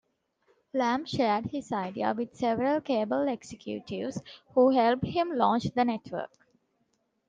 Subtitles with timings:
[0.73, 4.19] Lamb shared his idea with several cable executives,
[4.55, 6.31] who helped him launch the network.